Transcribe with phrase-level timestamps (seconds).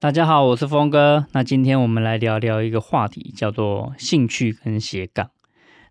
[0.00, 1.24] 大家好，我是峰哥。
[1.32, 5.30] 那今天我们来聊聊一个话题，叫做兴趣跟斜杠。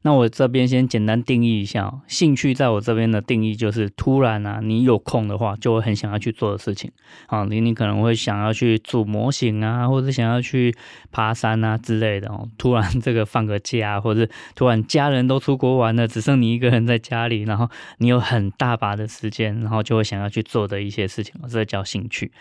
[0.03, 6.91] 那我这边先简单定义一下，兴趣在我这边的定义就是突然啊，你有空的话，就会很想要去做的事情。
[7.25, 10.75] 好，你你可能会想要去组模型啊，或者想要去
[11.11, 12.47] 爬山啊之类的哦。
[12.57, 22.31] 突然这个放个假，或者突然家人都出国玩了，只剩你一个人在家里，然后你有很大把的时间，然后就会想要去做的一些事情，这叫兴趣。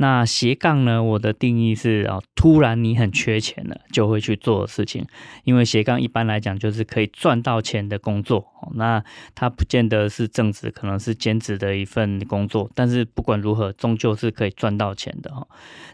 [0.00, 1.02] 那斜杠呢？
[1.02, 5.04] 我的定义是啊，突然你很缺钱了，就会去做的事情。
[5.44, 8.46] 因为斜杠一般来讲就是可以赚到钱的工作。
[8.74, 9.02] 那
[9.34, 12.70] 他不见得是正职，可能是兼职的一份工作。
[12.74, 15.46] 但是不管如何，终究是可以赚到钱的哈。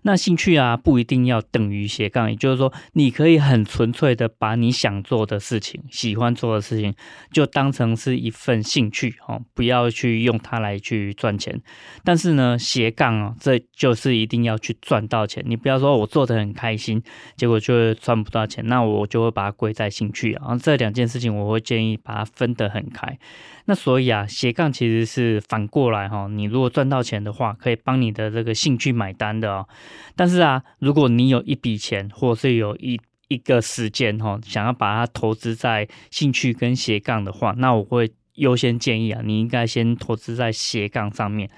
[0.02, 6.94] 那兴趣啊，不一定要等于斜杠，也就是说，你可以很纯粹的把你想做的事情、喜欢做的事情，
[7.32, 11.60] 就当成是一份兴趣哦，不要去用它来去赚钱。
[12.04, 15.42] 但是呢，斜杠啊，这就是一定要去赚到钱。
[15.46, 17.02] 你不要说我做得很开心，
[17.36, 20.56] 结果就赚不到钱，那我就会把它归在兴趣啊。
[20.56, 23.18] 这两件事情，我会建议把它分得很开，
[23.66, 29.68] 那所以啊，斜杠其实是反过来哈，你如果赚到钱的话，可以帮你的这个兴趣买单的哦。
[30.16, 41.50] 但是啊，如果你有一笔钱，或是有一一个时间哈，想要把它投资在兴趣跟斜杠的话，那我会优先建议啊，你应该先投资在斜杠上面。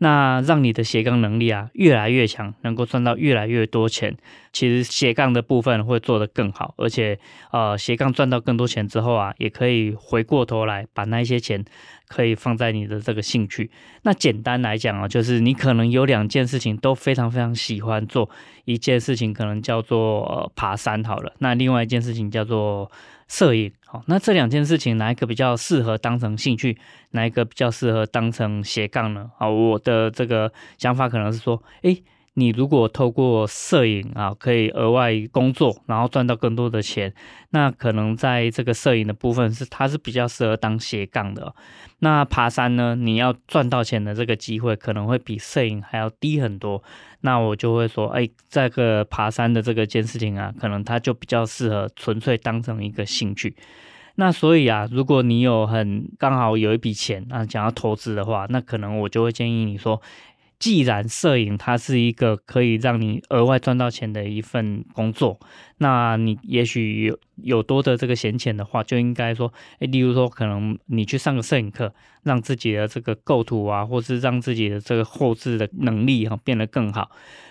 [0.00, 4.16] 那让你的斜杠能力啊越来越强，能够赚到越来越多钱。
[4.52, 7.18] 其实斜杠的部分会做得更好，而且
[7.50, 11.64] 呃斜杠赚到更多钱之后啊，也可以回过头来把那些钱
[12.06, 13.72] 可以放在你的这个兴趣。
[14.02, 18.30] 那简单来讲啊，就是你可能有两件事情都非常非常喜欢做，
[18.66, 22.88] 一件事情可能叫做呃爬山好了，那另外一件事情叫做
[23.26, 23.72] 摄影。
[23.90, 26.78] 好，那这两件事情哪一个比较适合当成兴趣，
[27.12, 29.30] 哪一个比较适合当成斜杠呢？
[29.38, 32.02] 好，我的这个想法可能是说，诶，
[32.34, 37.12] 你如果透过摄影啊，可以额外工作，然后赚到更多的钱，
[37.50, 41.52] 那可能在这个摄影的部分是它是比较适合当斜杠的。
[41.98, 46.80] 那爬山呢，你要赚到钱的这个机会可能会比摄影还要低很多。
[47.22, 53.56] 那我就会说，哎，这个爬山的这个件事情啊，可能它就比较适合纯粹当成一个兴趣。
[54.14, 60.00] 那所以啊，如果你有很刚好有一笔钱啊，想要投资的话，那可能我就会建议你说。
[60.58, 65.38] 既然摄影它是一个可以让你额外赚到钱的一份工作，
[65.78, 77.10] 那你也许有有多的这个闲钱的话，就应该说，诶，例如说，可能你去上个摄影课，让自己的这个构图啊，或是让自己的这个后置的能力哈变得更好。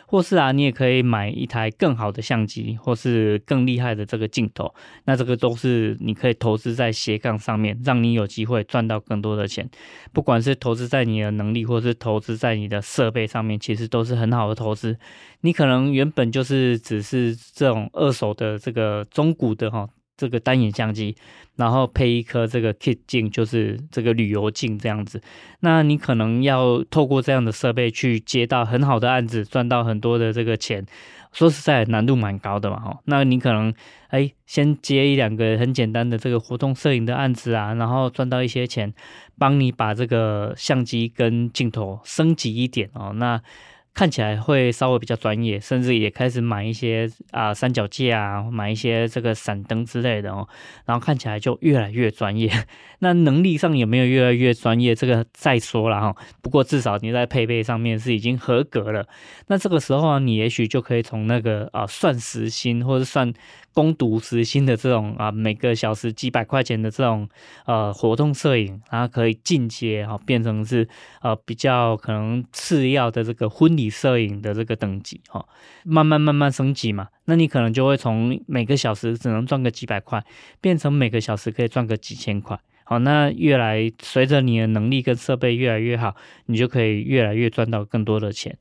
[0.10, 4.74] 或是啊，你也可以买一台更好的相机，或是更厉害的这个镜头，
[5.04, 9.70] 那这个都是你可以投资在斜杠上面，让你有机会赚到更多的钱。
[10.14, 14.98] 不管是投资在你的能力，或是投资在你的设备上面，其实都是很好的投资。
[15.42, 19.90] 你可能原本就是只是这种二手的这个中古的哈。
[20.18, 21.16] 这个单眼相机，
[21.56, 25.22] 然后配一颗这个 kit 镜，就是这个旅游镜这样子。
[25.62, 30.86] 那你可能要透过这样的设备去接到很好的案子，赚到很多的这个钱。
[31.34, 33.00] 说实在，难度蛮高的嘛，哈。
[33.06, 33.72] 那你可能
[34.08, 38.92] 哎，先接一两个很简单的这个活动摄影的案子啊，然后赚到一些钱，
[39.38, 43.12] 帮你把这个相机跟镜头升级一点哦。
[43.14, 43.40] 那
[43.98, 50.48] 看起来会稍微比较专业，甚至也开始买一些啊、三脚架啊，买一些这个闪灯之类的哦，
[50.86, 52.48] 然后看起来就越来越专业。
[53.00, 54.94] 那能力上有没有越来越专业？
[54.94, 56.16] 这个再说了哈。
[56.44, 59.08] 不过至少你在配备上面是已经合格了。
[59.48, 63.34] 那这个时候啊，你也许就可以从那个啊、算时薪或者算。
[63.74, 67.30] 攻读时薪的这种啊，每个小时几百块钱的这种
[67.68, 70.90] 呃活动摄影，然后可以进阶啊，变成是
[71.22, 75.46] 呃比较可能次要的这个婚礼摄影的这个等级哈，
[75.84, 80.24] 慢慢慢慢升级嘛，那你可能就会从每个小时只能赚个几百块，
[80.62, 82.60] 变成每个小时可以赚个几千块。
[82.84, 88.58] 好，那越来随着你的能力跟设备越来越好，你就可以越来越赚到更多的钱。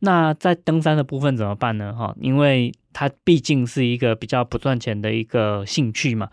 [0.00, 1.94] 那在登山的部分怎么办呢？
[1.94, 6.30] 哈，因为它毕竟是一个比较不赚钱的一个兴趣嘛，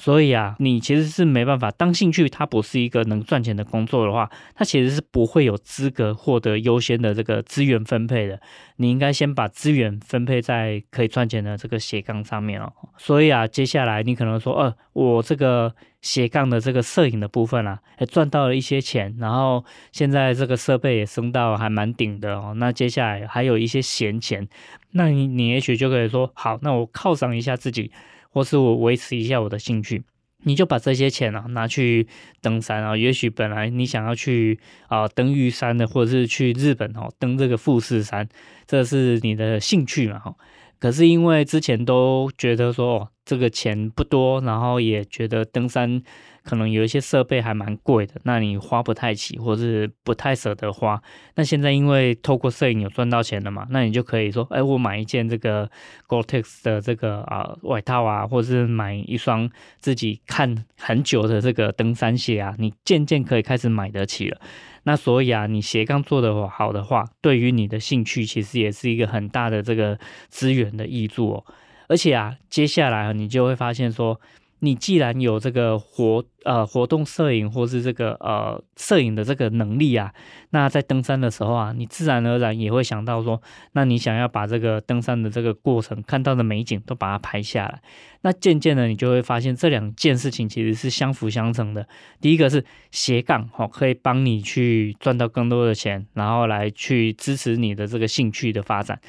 [0.00, 8.40] 所以啊，你其实是没办法，当兴趣它不是一个能赚钱的工作的话，它其实是不会有资格获得优先的这个资源分配的。
[8.76, 12.72] 你应该先把资源分配在可以赚钱的这个斜杠上面哦。
[12.96, 19.62] 所以啊，接下来你可能说，呃，我这个斜杠的这个摄影的部分啊，还赚到了一些钱，然后
[19.92, 22.54] 现在这个设备也升到还蛮顶的哦。
[22.56, 24.48] 那接下来还有一些闲钱，
[24.92, 27.92] 那你你也许就可以说，好，那我犒赏一下自己。
[28.30, 30.02] 或是我维持一下我的兴趣，
[30.44, 32.06] 你就把这些钱啊拿去
[32.40, 32.96] 登山啊。
[32.96, 38.28] 也许本来你想要去啊登玉山的，或者是去日本哦登这个富士山，
[38.66, 40.34] 这是你的兴趣嘛哈。
[40.78, 46.02] 可是因为之前都觉得说这个钱不多，然后也觉得登山。
[46.42, 51.00] 可能有一些设备还蛮贵的，那你花不太起，或是不太舍得花。
[51.34, 55.70] 那现在因为透过摄影有赚到钱了嘛，那你就可以说，哎，我买一件这个
[56.08, 59.50] Gore-Tex 的这个啊外套啊，或是买一双
[59.80, 64.40] 自己看很久的这个登山鞋啊，你渐渐可以开始买得起了。
[64.84, 69.98] 那所以啊，你斜杠做得好的话，对于你的兴趣其实也是一个很大的这个
[70.30, 71.44] 资源的益助哦。
[71.90, 74.18] 而且啊，接下来你就会发现说。
[74.62, 80.12] 你既然有这个活呃活动摄影或是这个呃摄影的这个能力啊，
[80.50, 83.40] 那在登山的时候啊，你自然而然也会想到说，
[83.72, 87.80] 那你想要把这个登山的这个过程看到的美景都把它拍下来。
[88.20, 91.88] 那渐渐的，你就会发现这两件事情其实是相辅相成的。
[92.20, 99.00] 第一个是斜杠哦，可以帮你去赚到更多的钱，然后来去支持你的这个兴趣的发展。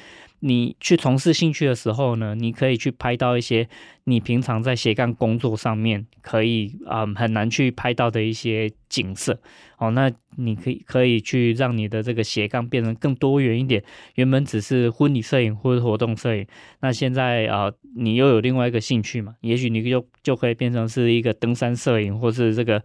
[0.44, 3.68] 你去从事兴趣的时候呢，你可以去拍到一些
[4.04, 9.40] 你平常在斜杠工作上面可以啊、嗯、很难去拍到的一些景色
[9.78, 9.92] 哦。
[9.92, 13.84] 那你可以可以去让你的这个斜杠变成更多元一点。
[14.16, 16.44] 原本只是婚礼摄影或者活动摄影，
[16.80, 22.82] 那现在啊、你又有另外一个兴趣嘛，也许你就就可以变成是一个登山摄影，或是这个。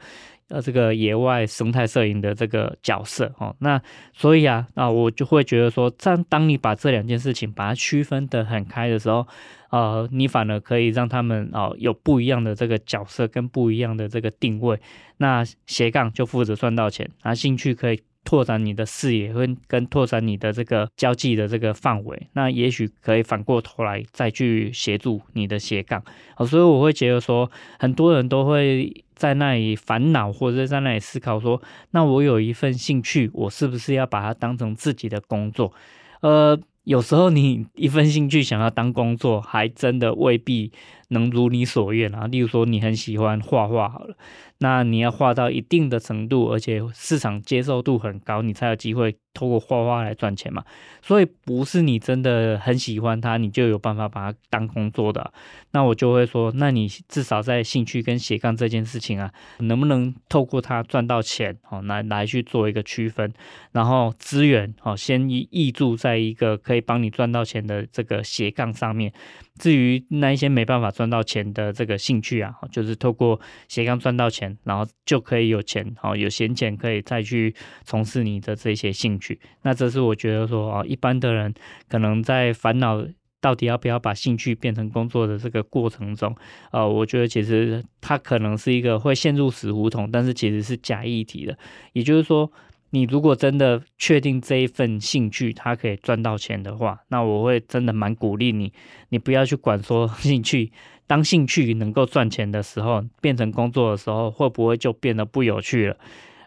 [0.50, 3.82] 呃，这个野外生态摄影的这个角色哦，那
[4.14, 9.28] 所以啊，那我就会觉得说，当当你把这两件事情把它区分得很开的时候，
[9.70, 14.80] 呃，你反而可以让他们哦有不一样的这个角色跟不一样的这个定位。
[15.18, 18.00] 那斜杠就负责赚到钱，那兴趣可以。
[18.24, 26.04] 拓展你的视野跟跟拓展你的这个交际的这个范围，那也许可以反过头来再去协助你的斜杠。
[26.36, 31.62] 好，所以我会觉得说，很多人都会在那里烦恼，或者在那里思考说，
[31.92, 35.74] 那我有一份兴趣，我是不是要把它当成自己的工作？
[36.22, 36.58] 呃。
[36.88, 40.72] 有时候你一份兴趣想要当工作，还真的未必
[41.10, 42.28] 能如你所愿啊。
[42.28, 44.16] 例如说，你很喜欢画画，好了，
[44.58, 50.64] 那你要画到一定的程度，而且市场接受度很高，你才有机会透过画画来赚钱嘛。
[51.02, 55.32] 所以不是你真的很喜欢它，你就有办法把它当工作的。
[55.72, 61.58] 那我就会说，那你至少在兴趣跟斜杠这件事情啊，能不能透过它赚到钱？
[61.70, 63.32] 哦，来来去做一个区分，
[63.72, 66.58] 然后资源哦，先挹注在一个。
[66.68, 69.14] 可以帮你赚到钱的这个斜杠上面，
[69.58, 79.40] 至于那一些没办法赚到钱的这个兴趣啊，就是透过斜杠赚到钱，然后就可以有钱，好有闲钱可以再去从事你的这些兴趣。
[79.64, 81.54] 那这是我觉得说啊，一般的人
[81.90, 83.06] 可能在烦恼
[83.42, 86.36] 到底要不要把兴趣变成工作的这个过程中，
[86.72, 91.58] 呃，我觉得其实他可能是一个会陷入死胡同，但是其实是假议题的，
[91.94, 92.52] 也就是说。
[92.98, 98.74] 你如果真的确定这一份兴趣它可以赚到钱的话，那我会真的蛮鼓励你，
[99.10, 100.72] 你不要去管说 兴趣，
[101.06, 105.98] 当兴趣能够赚钱的时候，变成工作的时候，会不会就变得不有趣了？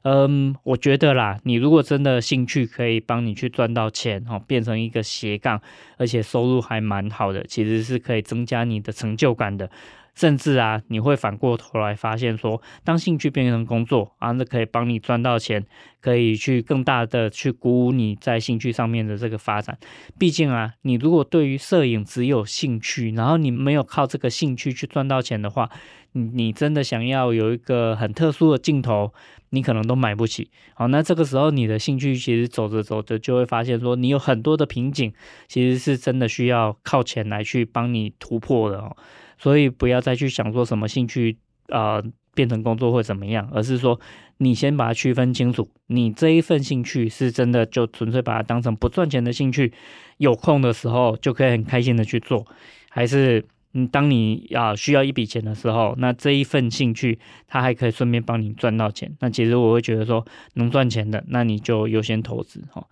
[0.03, 5.63] 嗯，我觉得啦，你如果真的兴趣可以帮你去赚到钱，哦，变成一个斜杠，
[5.99, 9.71] 而且收入还蛮好的，其实是可以增加你的成就感的。
[10.15, 15.65] 甚至啊，你会反过头来发现说，当兴趣变成工作啊，那可以帮你赚到钱，
[16.01, 19.79] 可以去更大的去鼓舞你在兴趣上面的这个发展。
[20.19, 25.71] 毕竟啊，你如果对于摄影只有兴趣，然后你没有靠这个兴趣去赚到钱的话，
[26.13, 29.13] 你你真的想要有一个很特殊的镜头，
[29.51, 30.51] 你可能都买不起。
[30.75, 35.13] 好，那这个时候你的兴趣其实走着走着就会发现说，你有很多的瓶颈，
[35.49, 38.97] 其实是真的需要靠钱来去帮你突破的哦。
[39.41, 42.03] 所以不要再去想说什么兴趣啊、
[42.35, 43.99] 变成工作会怎么样，而是说
[44.39, 49.73] 你先把它区分清楚，你这一份兴趣是真的就纯粹把它当成不赚钱的兴趣，
[50.19, 52.45] 有空的时候就可以很开心的去做，
[52.89, 62.85] 还是你当你啊、需要一笔钱的时候，那这一份兴趣它还可以顺便帮你赚到钱，那其实我会觉得说能赚钱的，那你就优先投资哈。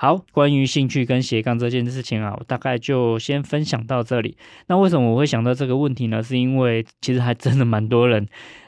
[0.00, 4.36] 好，关于兴趣跟斜杠这件事情啊，我大概就先分享到这里。
[4.68, 6.22] 那为什么我会想到这个问题呢？
[6.22, 8.24] 是因为其实还真的蛮多人，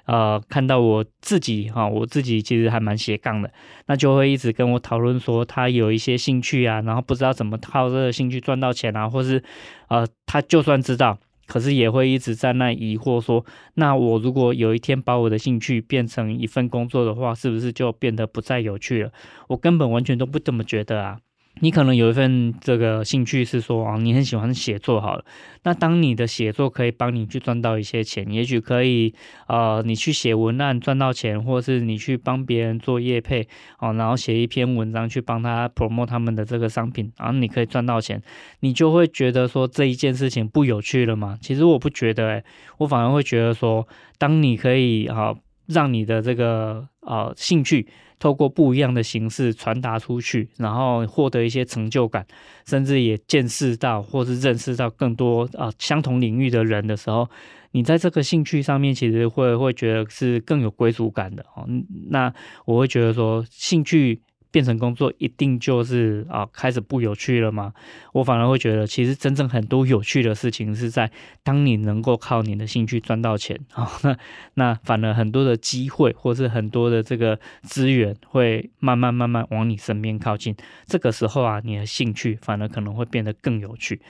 [0.07, 3.53] 呃，看到我自己哈，我自己其实还蛮斜杠的，
[3.87, 9.41] 那就会一直跟我讨论说他有一些兴趣啊，然后不知道怎么靠这个兴趣赚到钱啊，或是
[9.87, 11.17] 呃，他就算知道，
[11.51, 19.11] 可是也会一直在那疑惑说，那我如果有一天把我的兴趣变成一份工作的话，是不是就变得不再有趣了？
[19.49, 21.19] 我根本完全都不怎么觉得啊。
[21.61, 25.25] 你可能有一份这个兴趣是说啊，你很喜欢写作好了。
[25.63, 29.15] 那当你的写作可以帮你去赚到一些钱，也许可以
[29.47, 33.47] 呃，你去写文案赚到钱，或是你去帮别人做业配
[33.79, 38.23] 哦，然后写一篇文章去帮他 promote 他们的这个商品，然后你可以赚到钱，
[38.61, 41.39] 你就会觉得说这一件事情不有趣了吗？
[41.43, 42.45] 其实我不觉得诶，
[42.79, 43.87] 我反而会觉得说，
[44.17, 45.35] 当你可以哈
[45.71, 47.87] 让你的这个呃兴趣。
[48.21, 52.27] 透过不一样的形式传达出去，然后获得一些成就感，
[52.67, 57.27] 甚至也见识到或是认识到更多啊、相同领域的人的时候，
[57.71, 61.67] 你在这个兴趣上面其实会会觉得是更有归属感的哦。
[62.11, 62.31] 那
[62.67, 64.21] 我会觉得说兴趣。
[64.51, 67.73] 变成工作一定就是啊开始不有趣了吗？
[68.13, 71.11] 我反而会觉得，其实真正很多有趣的事情是在
[71.43, 74.17] 当你能够靠你的兴趣赚到钱啊， 那
[74.55, 80.57] 那反而很多的机会或是很多的这个资源会慢慢慢慢往你身边靠近。
[80.87, 84.01] 这个时候啊，你的兴趣反而可能会变得更有趣。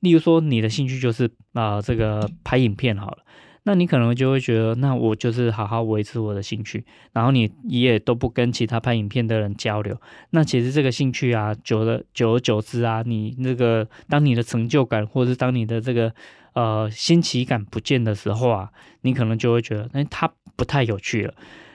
[0.00, 3.18] 例如说，你的兴趣就是啊这个拍影片好了。
[3.64, 10.00] 那你可能就会觉得，那我就是好好维持我的兴趣，然后你也都不跟其他拍影片的人交流。
[10.30, 16.12] 那其实这个兴趣啊，久了久而久之啊，你那个当你的成就感，或者是当你的这个
[16.54, 18.70] 呃新奇感不见的时候啊，
[19.02, 21.34] 你可能就会觉得，哎，它不太有趣了。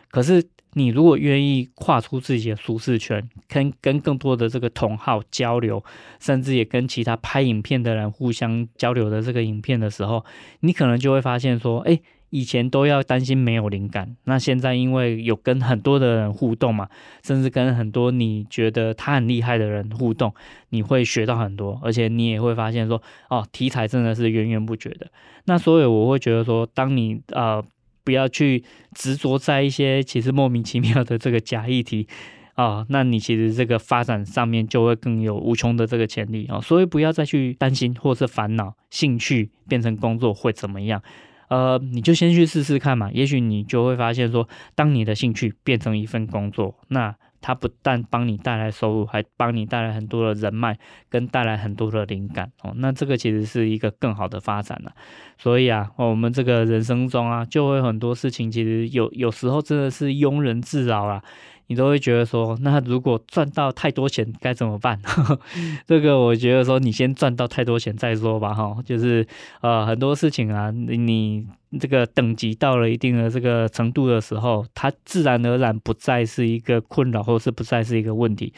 [0.09, 0.43] 可是。
[0.77, 5.81] 你如果愿意跨出自己的舒适圈，跟跟更多的这个同好交流，
[6.19, 10.25] 甚至也跟其他拍影片的人互相交流的这个影片的时候，
[10.59, 11.97] 你可能就会发现说，哎，
[12.29, 16.89] 以前都要担心没有灵感，那现在因为有跟很多的人互动嘛，
[17.23, 20.33] 甚至跟很多你觉得他很厉害的人互动，
[20.71, 25.07] 你会学到很多，而且你也会发现说，哦，题材真的是源源不绝的。
[25.45, 27.63] 那所以我会觉得说，当你呃。
[28.05, 32.07] 不要去执着在一些其实莫名其妙的这个假议题
[32.53, 41.01] 啊，那你其实这个发展上面就会更有无穷的这个潜力啊，所以不要再去担心或是烦恼，兴趣变成工作会怎么样？
[41.49, 47.15] 呃，你就先去试试看嘛，也许你就会发现说，当你的兴趣变成一份工作，那。
[47.45, 50.75] 它不但帮你带来收入，还帮你带来很多的人脉，
[51.09, 52.73] 跟带来很多的灵感哦。
[52.77, 54.91] 那这个其实是一个更好的发展了。
[55.37, 61.21] 所以啊，我们这个人生中啊，就会很多事情，其实有有时候真的是庸人自扰啦。
[61.67, 64.99] 你都会觉得说，那如果赚到太多钱该怎么办？
[65.87, 69.25] 这个我觉得说，你先赚到太多钱再说吧，哈，就是
[69.61, 71.47] 呃很多事情啊，你
[71.79, 78.53] 这个等级到了一定的这个程度的时候，它自然而然不再是一个困扰，或是不再是一个问题。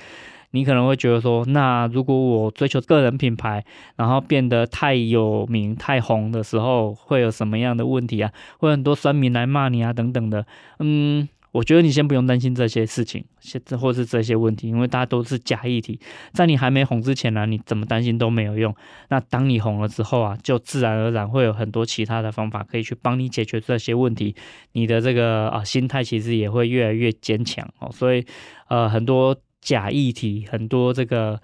[0.52, 8.32] 你可能会觉得说，那如果我追求个人品牌，然后变得太有名、太红的时候，会有什么样的问题啊？
[8.60, 10.46] 会很多酸民来骂你啊，等等的，
[10.80, 11.28] 嗯。
[11.58, 16.00] 我觉得你先不用担心这些事情，现或是这些问题，因为大家都是假议题，
[16.32, 18.76] 在你还没红之前呢、你怎么担心都没有用。
[19.10, 24.36] 那当你红了之后啊，就自然而然会有很多其他的方法可以去帮你解决这些问题。
[24.74, 27.90] 你的这个啊心态其实也会越来越坚强哦。
[27.92, 28.24] 所以
[28.70, 31.42] 呃，很多假议题，很多这个。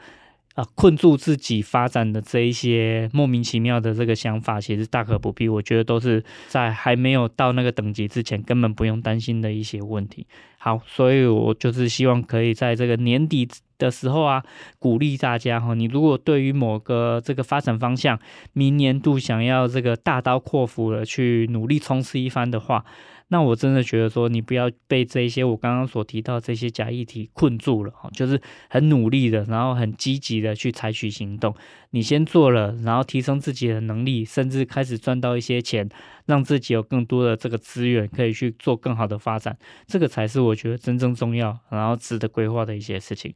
[0.53, 5.49] 啊，困住自己发展的这一些莫名其妙的这个想法，其实大可不必。
[5.49, 10.27] 我觉得都是在还没有到那个等级之前，根本不用担心的一些问题。
[10.59, 13.47] 好，所以我就是希望可以在这个年底
[13.79, 14.43] 的时候啊，
[14.77, 18.19] 鼓励大家哈，你如果对于某个这个发展方向，
[18.53, 22.85] 明年度想要这个大刀阔斧的去努力冲刺一番的话。
[23.33, 31.55] 那我真的觉得说，你不要被这些我刚刚所提到这些假议题困住了哈，就是很努力的，然后很积极的去采取行动。
[31.89, 35.89] 你先做了，然后提升自己的能力，甚至开始赚到一些钱，
[36.27, 39.57] 让自己有更多的这个资源可以去做更好的发展。
[39.87, 43.33] 这个才是我觉得真正重要，然后值得规划的一些事情。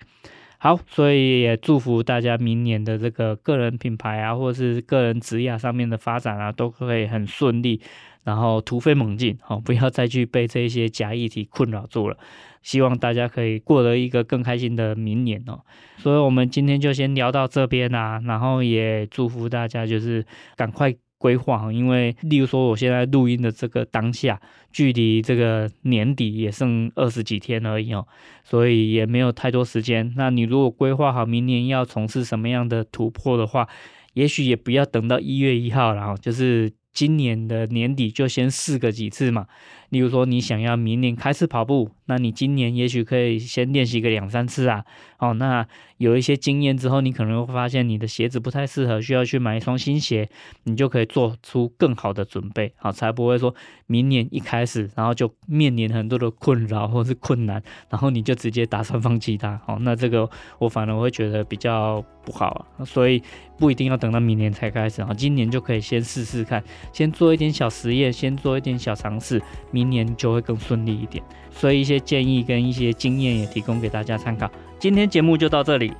[0.59, 7.81] 好，所以也祝福大家明年的这个个人品牌啊，或者是个人职业上面的发展啊，都可以很顺利。
[8.27, 12.17] 然后突飞猛进，好，不要再去被这些假议题困扰住了。
[12.61, 15.61] 希望大家可以过得一个更开心的明年哦。
[15.97, 18.21] 所以，我们今天就先聊到这边啦。
[18.25, 20.25] 然后也祝福大家，就是
[20.57, 24.37] 赶快规划，因为例如说我现在录音的这个当下，
[24.73, 28.05] 距离这个年底也剩二十几天而已哦，
[28.43, 30.13] 所以也没有太多时间。
[30.17, 33.69] 那你如果规划好明年要从事什么样的突破的话，
[34.15, 36.69] 也许也不要等到一月一号，然后就是。
[36.97, 39.45] 今年的年底就先试个几次嘛，
[39.89, 44.83] 例如说你想要明年开始跑步，那你今年也许可以先练习个两三次啊。
[45.19, 45.67] 哦，那
[45.97, 50.29] 有一些经验之后，你可能会发现你的鞋子不太适合，需要去买一双新鞋，
[50.65, 53.55] 你就可以做出更好的准备，好，才不会说
[53.87, 59.59] 明年一开始，然后就面临很多的困扰或是困难，然后你就直接打算放弃它。
[59.65, 60.29] 好，那这个
[60.59, 63.19] 我反而会觉得比较不好，所以
[63.57, 66.63] 不一定要等到明年才开始啊，今年就可以先试试看，
[66.93, 69.41] 先做一点小实验，先做一点小尝试，
[69.77, 71.23] 明年就会更顺利一点。
[71.51, 74.49] 所以一些建议跟一些经验也提供给大家参考。
[74.79, 75.93] 今天节目就到这里，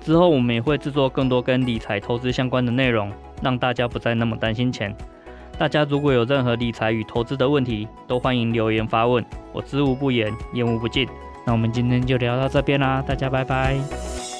[0.00, 3.10] 之后我们也会制作更多跟理财投资相关的内容，
[3.42, 4.94] 让大家不再那么担心钱。
[5.58, 11.08] 大家如果有任何理财与投资的问题，都欢迎留言发问，我知无不言，言无不尽。
[11.46, 14.33] 那我们今天就聊到这边啦，大家拜拜。